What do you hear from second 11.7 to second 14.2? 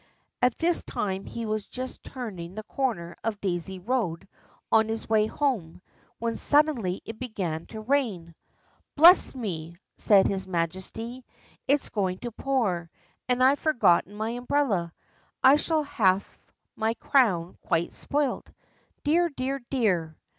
going to pour, and I've forgotten